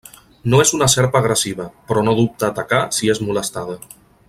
No 0.53 0.61
és 0.63 0.71
una 0.77 0.87
serp 0.93 1.17
agressiva, 1.19 1.67
però 1.91 2.03
no 2.07 2.17
dubta 2.21 2.49
a 2.49 2.53
atacar 2.57 2.81
si 3.01 3.13
és 3.15 3.23
molestada. 3.29 3.79